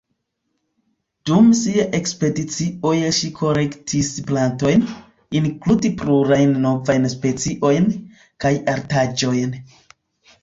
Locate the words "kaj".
8.47-8.53